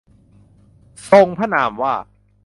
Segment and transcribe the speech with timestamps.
[1.11, 1.93] ทรงพระนามว่า